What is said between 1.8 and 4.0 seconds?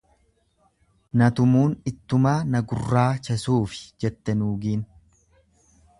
ittumaa na gurraachesuufi